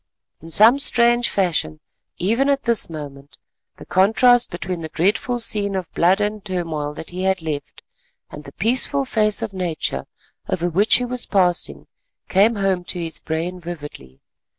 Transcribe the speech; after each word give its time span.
In 0.41 0.49
some 0.49 0.79
strange 0.79 1.29
fashion, 1.29 1.79
even 2.17 2.49
at 2.49 2.63
this 2.63 2.89
moment, 2.89 3.37
the 3.75 3.85
contrast 3.85 4.49
between 4.49 4.81
the 4.81 4.89
dreadful 4.89 5.39
scene 5.39 5.75
of 5.75 5.93
blood 5.93 6.19
and 6.19 6.43
turmoil 6.43 6.95
that 6.95 7.11
he 7.11 7.21
had 7.25 7.43
left, 7.43 7.83
and 8.31 8.43
the 8.43 8.51
peaceful 8.53 9.05
face 9.05 9.43
of 9.43 9.53
Nature 9.53 10.05
over 10.49 10.71
which 10.71 10.95
he 10.95 11.05
was 11.05 11.27
passing, 11.27 11.85
came 12.29 12.55
home 12.55 12.83
to 12.85 12.99
his 12.99 13.19
brain 13.19 13.59
vividly. 13.59 14.21